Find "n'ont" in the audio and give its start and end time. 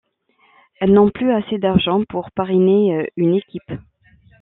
0.93-1.11